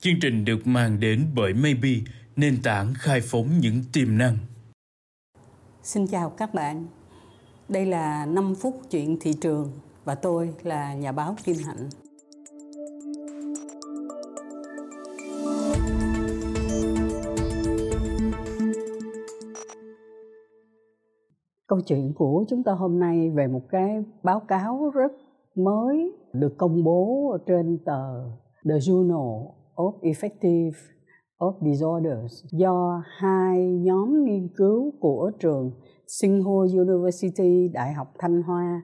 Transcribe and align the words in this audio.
Chương 0.00 0.20
trình 0.22 0.44
được 0.44 0.66
mang 0.66 1.00
đến 1.00 1.26
bởi 1.34 1.54
Maybe, 1.54 1.88
nền 2.36 2.54
tảng 2.64 2.92
khai 2.94 3.20
phóng 3.22 3.46
những 3.60 3.82
tiềm 3.92 4.18
năng. 4.18 4.36
Xin 5.82 6.06
chào 6.06 6.30
các 6.30 6.54
bạn. 6.54 6.86
Đây 7.68 7.86
là 7.86 8.26
5 8.26 8.54
phút 8.54 8.74
chuyện 8.90 9.16
thị 9.20 9.32
trường 9.40 9.72
và 10.04 10.14
tôi 10.14 10.54
là 10.62 10.94
nhà 10.94 11.12
báo 11.12 11.36
Kim 11.44 11.56
Hạnh. 11.66 11.88
Câu 21.66 21.80
chuyện 21.86 22.12
của 22.14 22.44
chúng 22.48 22.64
ta 22.64 22.72
hôm 22.72 22.98
nay 22.98 23.30
về 23.30 23.46
một 23.46 23.62
cái 23.70 24.04
báo 24.22 24.40
cáo 24.40 24.90
rất 24.94 25.12
mới 25.54 26.12
được 26.32 26.54
công 26.58 26.84
bố 26.84 27.36
trên 27.46 27.78
tờ 27.84 28.24
The 28.64 28.74
Journal 28.74 29.58
of 29.78 29.94
Effective 30.02 30.72
of 31.38 31.54
Disorders 31.60 32.44
do 32.52 33.02
hai 33.18 33.72
nhóm 33.72 34.24
nghiên 34.24 34.48
cứu 34.56 34.92
của 35.00 35.30
trường 35.40 35.70
Tsinghua 36.06 36.66
University 36.72 37.68
Đại 37.68 37.92
học 37.92 38.08
Thanh 38.18 38.42
Hoa 38.42 38.82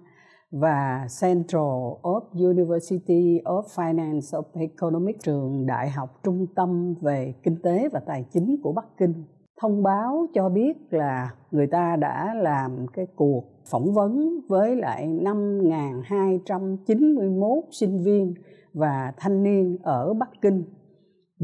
và 0.51 1.07
Central 1.21 1.63
of 2.03 2.21
University 2.33 3.41
of 3.45 3.63
Finance 3.63 4.21
of 4.21 4.43
Economics 4.55 5.23
trường 5.23 5.67
Đại 5.67 5.91
học 5.91 6.21
Trung 6.23 6.47
tâm 6.57 6.95
về 7.01 7.35
Kinh 7.43 7.57
tế 7.63 7.89
và 7.93 8.01
Tài 8.07 8.25
chính 8.33 8.57
của 8.63 8.73
Bắc 8.73 8.87
Kinh. 8.99 9.25
Thông 9.61 9.83
báo 9.83 10.27
cho 10.35 10.49
biết 10.49 10.77
là 10.91 11.35
người 11.51 11.67
ta 11.67 11.97
đã 11.97 12.35
làm 12.35 12.87
cái 12.93 13.07
cuộc 13.17 13.45
phỏng 13.71 13.95
vấn 13.95 14.41
với 14.49 14.77
lại 14.77 15.09
5.291 15.09 17.61
sinh 17.71 18.03
viên 18.05 18.35
và 18.75 19.13
thanh 19.17 19.43
niên 19.43 19.79
ở 19.83 20.15
Bắc 20.15 20.29
Kinh 20.43 20.65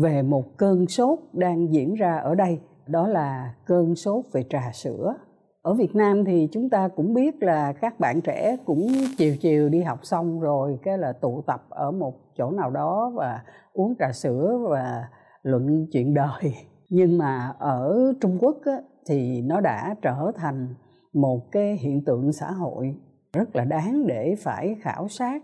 về 0.00 0.22
một 0.22 0.56
cơn 0.56 0.86
sốt 0.86 1.18
đang 1.32 1.72
diễn 1.72 1.94
ra 1.94 2.16
ở 2.16 2.34
đây 2.34 2.60
đó 2.86 3.08
là 3.08 3.54
cơn 3.66 3.94
sốt 3.94 4.24
về 4.32 4.44
trà 4.50 4.70
sữa. 4.72 5.14
Ở 5.62 5.74
Việt 5.74 5.94
Nam 5.96 6.24
thì 6.24 6.48
chúng 6.52 6.70
ta 6.70 6.88
cũng 6.88 7.14
biết 7.14 7.42
là 7.42 7.72
các 7.72 8.00
bạn 8.00 8.20
trẻ 8.20 8.56
cũng 8.64 8.88
chiều 9.18 9.36
chiều 9.40 9.68
đi 9.68 9.82
học 9.82 9.98
xong 10.02 10.40
rồi 10.40 10.78
cái 10.82 10.98
là 10.98 11.12
tụ 11.12 11.42
tập 11.46 11.66
ở 11.68 11.90
một 11.90 12.14
chỗ 12.36 12.50
nào 12.50 12.70
đó 12.70 13.12
và 13.14 13.42
uống 13.72 13.94
trà 13.98 14.12
sữa 14.12 14.58
và 14.70 15.08
luận 15.42 15.86
chuyện 15.92 16.14
đời. 16.14 16.54
Nhưng 16.90 17.18
mà 17.18 17.54
ở 17.58 18.12
Trung 18.20 18.38
Quốc 18.40 18.56
á, 18.64 18.78
thì 19.06 19.42
nó 19.42 19.60
đã 19.60 19.94
trở 20.02 20.32
thành 20.36 20.74
một 21.12 21.52
cái 21.52 21.76
hiện 21.76 22.04
tượng 22.04 22.32
xã 22.32 22.50
hội 22.50 22.94
rất 23.32 23.56
là 23.56 23.64
đáng 23.64 24.06
để 24.06 24.34
phải 24.38 24.76
khảo 24.80 25.08
sát. 25.08 25.42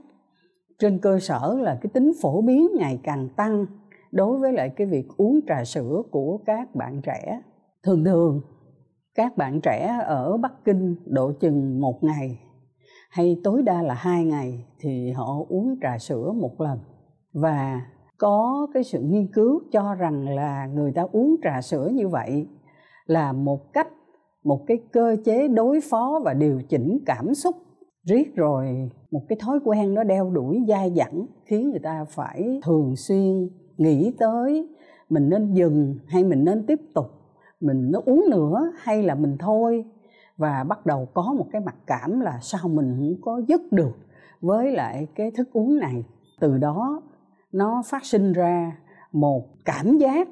Trên 0.79 0.99
cơ 0.99 1.19
sở 1.21 1.57
là 1.61 1.79
cái 1.83 1.91
tính 1.95 2.13
phổ 2.23 2.43
biến 2.43 2.69
ngày 2.79 3.01
càng 3.03 3.29
tăng 3.37 3.67
đối 4.13 4.39
với 4.39 4.53
lại 4.53 4.71
cái 4.77 4.87
việc 4.87 5.09
uống 5.17 5.41
trà 5.49 5.65
sữa 5.65 6.03
của 6.11 6.39
các 6.47 6.75
bạn 6.75 7.01
trẻ. 7.03 7.41
Thường 7.83 8.05
thường, 8.05 8.41
các 9.15 9.37
bạn 9.37 9.61
trẻ 9.61 10.01
ở 10.05 10.37
bắc 10.37 10.65
kinh 10.65 10.97
độ 11.07 11.33
chừng 11.33 11.81
một 11.81 12.05
ngày 12.05 12.39
hay 13.11 13.41
tối 13.45 13.63
đa 13.63 13.83
là 13.83 13.95
hai 13.95 14.25
ngày 14.25 14.65
thì 14.79 15.11
họ 15.11 15.45
uống 15.49 15.79
trà 15.83 15.99
sữa 15.99 16.33
một 16.33 16.61
lần. 16.61 16.79
Và 17.33 17.81
có 18.19 18.67
cái 18.75 18.85
sự 18.85 19.01
nghiên 19.03 19.27
cứu 19.33 19.61
cho 19.73 19.95
rằng 19.95 20.29
là 20.29 20.67
người 20.67 20.93
ta 20.93 21.03
uống 21.13 21.37
trà 21.43 21.61
sữa 21.61 21.91
như 21.95 22.09
vậy 22.09 22.47
là 23.07 23.33
một 23.33 23.73
cách, 23.73 23.89
một 24.45 24.65
cái 24.67 24.77
cơ 24.93 25.17
chế 25.25 25.49
đối 25.49 25.81
phó 25.91 26.21
và 26.25 26.35
điều 26.35 26.63
chỉnh 26.69 26.99
cảm 27.07 27.35
xúc. 27.35 27.57
Riết 28.05 28.35
rồi, 28.37 28.91
một 29.11 29.23
cái 29.29 29.39
thói 29.41 29.59
quen 29.65 29.95
nó 29.95 30.05
đeo 30.05 30.31
đuổi 30.31 30.65
dai 30.69 30.93
dẳng 30.97 31.27
khiến 31.45 31.71
người 31.71 31.81
ta 31.83 32.05
phải 32.09 32.61
thường 32.65 32.97
xuyên 32.97 33.49
nghĩ 33.77 34.15
tới 34.19 34.69
mình 35.09 35.29
nên 35.29 35.55
dừng 35.55 35.99
hay 36.07 36.25
mình 36.25 36.45
nên 36.45 36.67
tiếp 36.67 36.81
tục, 36.95 37.07
mình 37.61 37.91
nó 37.91 38.01
uống 38.07 38.25
nữa 38.31 38.73
hay 38.79 39.03
là 39.03 39.15
mình 39.15 39.37
thôi. 39.39 39.85
Và 40.37 40.65
bắt 40.65 40.87
đầu 40.87 41.09
có 41.15 41.35
một 41.39 41.47
cái 41.53 41.61
mặc 41.61 41.77
cảm 41.87 42.21
là 42.21 42.39
sao 42.43 42.69
mình 42.69 42.97
không 42.99 43.21
có 43.23 43.43
dứt 43.49 43.73
được 43.73 43.97
với 44.41 44.73
lại 44.73 45.07
cái 45.15 45.31
thức 45.31 45.49
uống 45.53 45.79
này. 45.79 46.05
Từ 46.41 46.59
đó 46.59 47.03
nó 47.53 47.83
phát 47.87 48.05
sinh 48.05 48.33
ra 48.33 48.77
một 49.13 49.45
cảm 49.65 49.99
giác, 49.99 50.29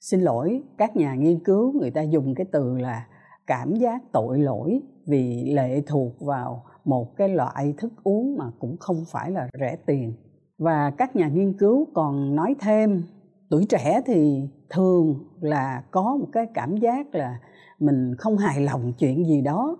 xin 0.00 0.20
lỗi, 0.20 0.62
các 0.78 0.96
nhà 0.96 1.14
nghiên 1.14 1.44
cứu 1.44 1.72
người 1.72 1.90
ta 1.90 2.02
dùng 2.02 2.34
cái 2.34 2.46
từ 2.52 2.78
là 2.78 3.06
cảm 3.46 3.74
giác 3.74 4.02
tội 4.12 4.38
lỗi 4.38 4.82
vì 5.06 5.52
lệ 5.54 5.82
thuộc 5.86 6.20
vào 6.20 6.64
một 6.84 7.16
cái 7.16 7.28
loại 7.28 7.74
thức 7.78 7.92
uống 8.04 8.36
mà 8.38 8.44
cũng 8.58 8.76
không 8.80 9.04
phải 9.12 9.30
là 9.30 9.48
rẻ 9.60 9.76
tiền 9.86 10.12
và 10.58 10.90
các 10.90 11.16
nhà 11.16 11.28
nghiên 11.28 11.52
cứu 11.52 11.86
còn 11.94 12.34
nói 12.34 12.54
thêm, 12.60 13.02
tuổi 13.50 13.66
trẻ 13.68 14.00
thì 14.06 14.48
thường 14.70 15.14
là 15.40 15.82
có 15.90 16.16
một 16.20 16.28
cái 16.32 16.46
cảm 16.54 16.76
giác 16.76 17.14
là 17.14 17.38
mình 17.78 18.14
không 18.18 18.36
hài 18.36 18.60
lòng 18.60 18.92
chuyện 18.98 19.24
gì 19.26 19.40
đó. 19.40 19.76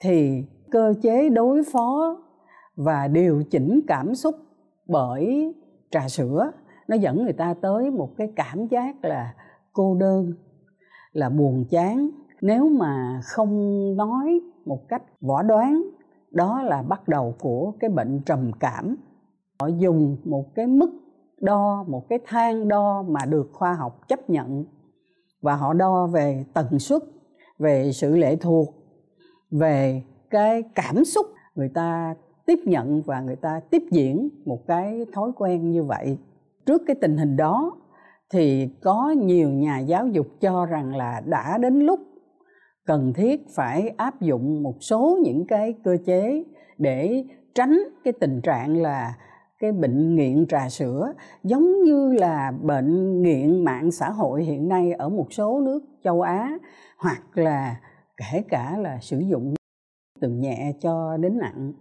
Thì 0.00 0.44
cơ 0.70 0.94
chế 1.02 1.28
đối 1.28 1.62
phó 1.72 2.16
và 2.76 3.08
điều 3.08 3.42
chỉnh 3.50 3.80
cảm 3.86 4.14
xúc 4.14 4.34
bởi 4.88 5.54
trà 5.90 6.08
sữa, 6.08 6.50
nó 6.88 6.96
dẫn 6.96 7.24
người 7.24 7.32
ta 7.32 7.54
tới 7.54 7.90
một 7.90 8.10
cái 8.16 8.32
cảm 8.36 8.66
giác 8.66 9.04
là 9.04 9.34
cô 9.72 9.94
đơn, 9.94 10.32
là 11.12 11.28
buồn 11.28 11.64
chán. 11.70 12.08
Nếu 12.40 12.68
mà 12.68 13.20
không 13.24 13.96
nói 13.96 14.40
một 14.66 14.88
cách 14.88 15.02
võ 15.20 15.42
đoán, 15.42 15.82
đó 16.30 16.62
là 16.62 16.82
bắt 16.82 17.08
đầu 17.08 17.34
của 17.40 17.72
cái 17.80 17.90
bệnh 17.90 18.22
trầm 18.26 18.50
cảm 18.60 18.96
họ 19.60 19.66
dùng 19.66 20.16
một 20.24 20.54
cái 20.54 20.66
mức 20.66 20.90
đo, 21.40 21.84
một 21.88 22.08
cái 22.08 22.18
thang 22.26 22.68
đo 22.68 23.04
mà 23.08 23.20
được 23.28 23.50
khoa 23.52 23.74
học 23.74 24.08
chấp 24.08 24.30
nhận. 24.30 24.64
Và 25.40 25.56
họ 25.56 25.72
đo 25.72 26.06
về 26.06 26.44
tần 26.54 26.78
suất, 26.78 27.02
về 27.58 27.92
sự 27.92 28.16
lệ 28.16 28.36
thuộc, 28.36 28.74
về 29.50 30.02
cái 30.30 30.62
cảm 30.74 31.04
xúc. 31.04 31.26
Người 31.54 31.68
ta 31.68 32.14
tiếp 32.46 32.58
nhận 32.64 33.02
và 33.02 33.20
người 33.20 33.36
ta 33.36 33.60
tiếp 33.70 33.82
diễn 33.90 34.28
một 34.44 34.66
cái 34.66 35.06
thói 35.12 35.30
quen 35.36 35.70
như 35.70 35.84
vậy. 35.84 36.18
Trước 36.66 36.82
cái 36.86 36.96
tình 37.00 37.16
hình 37.16 37.36
đó 37.36 37.72
thì 38.30 38.68
có 38.82 39.10
nhiều 39.10 39.50
nhà 39.50 39.78
giáo 39.78 40.06
dục 40.06 40.26
cho 40.40 40.66
rằng 40.66 40.96
là 40.96 41.22
đã 41.26 41.58
đến 41.58 41.80
lúc 41.80 42.00
cần 42.86 43.12
thiết 43.12 43.46
phải 43.54 43.88
áp 43.88 44.20
dụng 44.20 44.62
một 44.62 44.74
số 44.80 45.18
những 45.22 45.46
cái 45.46 45.74
cơ 45.84 45.96
chế 46.04 46.44
để 46.78 47.24
tránh 47.54 47.78
cái 48.04 48.12
tình 48.12 48.40
trạng 48.40 48.76
là 48.82 49.14
cái 49.58 49.72
bệnh 49.72 50.14
nghiện 50.14 50.46
trà 50.46 50.68
sữa, 50.68 51.12
giống 51.42 51.82
như 51.84 52.12
là 52.12 52.52
bệnh 52.62 53.22
nghiện 53.22 53.64
mạng 53.64 53.90
xã 53.90 54.10
hội 54.10 54.44
hiện 54.44 54.68
nay 54.68 54.92
ở 54.92 55.08
một 55.08 55.32
số 55.32 55.60
nước 55.60 55.80
châu 56.04 56.20
Á, 56.20 56.58
hoặc 56.98 57.22
là 57.38 57.80
kể 58.16 58.42
cả 58.48 58.76
là 58.78 58.98
sử 59.00 59.18
dụng 59.18 59.54
từ 60.20 60.30
nhẹ 60.30 60.72
cho 60.80 61.16
đến 61.16 61.38
nặng. 61.38 61.72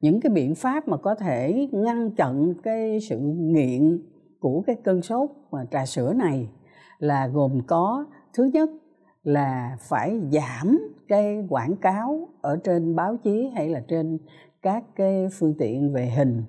Những 0.00 0.20
cái 0.20 0.30
biện 0.30 0.54
pháp 0.54 0.88
mà 0.88 0.96
có 0.96 1.14
thể 1.14 1.68
ngăn 1.72 2.10
chặn 2.10 2.54
cái 2.62 3.00
sự 3.00 3.18
nghiện 3.36 4.02
của 4.40 4.62
cái 4.66 4.76
cơn 4.84 5.02
sốt 5.02 5.30
mà 5.50 5.64
trà 5.70 5.86
sữa 5.86 6.12
này 6.12 6.48
là 6.98 7.26
gồm 7.26 7.60
có, 7.66 8.04
thứ 8.34 8.44
nhất 8.44 8.70
là 9.22 9.76
phải 9.80 10.20
giảm 10.32 10.78
cái 11.08 11.46
quảng 11.48 11.76
cáo 11.76 12.28
ở 12.40 12.58
trên 12.64 12.96
báo 12.96 13.16
chí 13.16 13.50
hay 13.54 13.68
là 13.68 13.80
trên 13.88 14.18
các 14.62 14.84
cái 14.96 15.28
phương 15.38 15.54
tiện 15.58 15.92
về 15.92 16.06
hình 16.06 16.42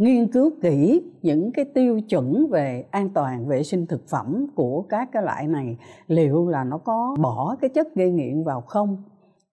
nghiên 0.00 0.28
cứu 0.28 0.50
kỹ 0.62 1.02
những 1.22 1.52
cái 1.52 1.64
tiêu 1.64 2.00
chuẩn 2.00 2.46
về 2.50 2.84
an 2.90 3.10
toàn 3.14 3.48
vệ 3.48 3.62
sinh 3.62 3.86
thực 3.86 4.08
phẩm 4.08 4.46
của 4.54 4.82
các 4.88 5.08
cái 5.12 5.22
loại 5.22 5.46
này, 5.46 5.76
liệu 6.06 6.48
là 6.48 6.64
nó 6.64 6.78
có 6.78 7.16
bỏ 7.20 7.56
cái 7.60 7.70
chất 7.70 7.94
gây 7.94 8.10
nghiện 8.10 8.44
vào 8.44 8.60
không? 8.60 9.02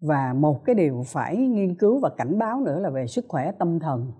Và 0.02 0.34
một 0.34 0.66
cái 0.66 0.75
điều 0.75 1.02
phải 1.06 1.38
nghiên 1.38 1.75
cứu 1.75 2.00
và 2.00 2.09
cảnh 2.18 2.40
báo 2.40 2.59
nữa 2.59 2.80
là 2.80 2.90
về 2.90 3.08
sức 3.08 3.25
khỏe 3.28 3.52
tâm 3.52 3.80
thần. 3.80 4.12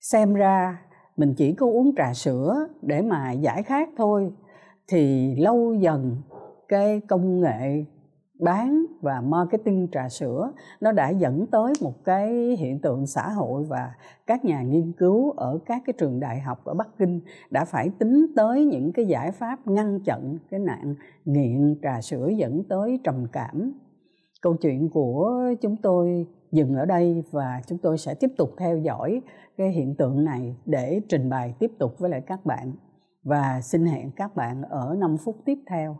Xem 0.00 0.34
ra 0.34 0.78
mình 1.16 1.34
chỉ 1.36 1.54
có 1.54 1.66
uống 1.66 1.94
trà 1.96 2.12
sữa 2.14 2.66
để 2.82 3.02
mà 3.02 3.32
giải 3.32 3.62
khát 3.62 3.88
thôi, 3.96 4.32
thì 4.88 5.34
lâu 5.36 5.74
dần 5.74 6.16
cái 6.68 7.00
công 7.08 7.40
nghệ 7.40 7.84
bán 8.40 8.83
và 9.04 9.20
marketing, 9.20 9.88
trà 9.92 10.08
sữa, 10.08 10.52
nó 10.80 10.92
đã 10.92 11.10
dẫn 11.10 11.46
tới 11.46 11.72
một 11.80 12.04
cái 12.04 12.56
hiện 12.58 12.80
tượng 12.80 13.06
xã 13.06 13.28
hội 13.28 13.64
và 13.64 13.94
các 14.26 14.44
nhà 14.44 14.62
nghiên 14.62 14.92
cứu 14.92 15.30
ở 15.30 15.58
các 15.66 15.82
cái 15.86 15.94
trường 15.98 16.20
đại 16.20 16.40
học 16.40 16.64
ở 16.64 16.74
Bắc 16.74 16.88
Kinh 16.98 17.20
đã 17.50 17.64
phải 17.64 17.90
tính 17.98 18.26
tới 18.36 18.64
những 18.64 18.92
cái 18.92 19.06
giải 19.06 19.32
pháp 19.32 19.66
ngăn 19.66 20.00
chặn 20.00 20.38
cái 20.50 20.60
nạn 20.60 20.94
nghiện 21.24 21.76
trà 21.82 22.00
sữa 22.00 22.28
dẫn 22.36 22.64
tới 22.68 23.00
trầm 23.04 23.26
cảm. 23.32 23.72
Câu 24.42 24.54
chuyện 24.54 24.88
của 24.88 25.40
chúng 25.60 25.76
tôi 25.76 26.26
dừng 26.52 26.74
ở 26.74 26.86
đây 26.86 27.22
và 27.30 27.60
chúng 27.66 27.78
tôi 27.78 27.98
sẽ 27.98 28.14
tiếp 28.14 28.30
tục 28.38 28.50
theo 28.58 28.78
dõi 28.78 29.22
cái 29.56 29.70
hiện 29.70 29.94
tượng 29.94 30.24
này 30.24 30.56
để 30.66 31.00
trình 31.08 31.30
bày 31.30 31.54
tiếp 31.58 31.72
tục 31.78 31.98
với 31.98 32.10
lại 32.10 32.20
các 32.20 32.46
bạn 32.46 32.72
và 33.22 33.60
xin 33.60 33.86
hẹn 33.86 34.10
các 34.10 34.36
bạn 34.36 34.62
ở 34.62 34.96
5 34.98 35.16
phút 35.16 35.36
tiếp 35.44 35.58
theo. 35.66 35.96